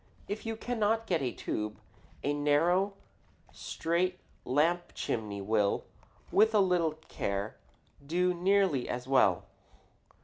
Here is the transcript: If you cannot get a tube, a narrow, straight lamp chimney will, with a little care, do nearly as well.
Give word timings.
If 0.27 0.47
you 0.47 0.55
cannot 0.55 1.05
get 1.05 1.21
a 1.21 1.31
tube, 1.31 1.77
a 2.23 2.33
narrow, 2.33 2.93
straight 3.51 4.17
lamp 4.45 4.93
chimney 4.95 5.41
will, 5.41 5.83
with 6.31 6.55
a 6.55 6.59
little 6.59 6.93
care, 7.07 7.55
do 8.03 8.33
nearly 8.33 8.89
as 8.89 9.07
well. 9.07 9.43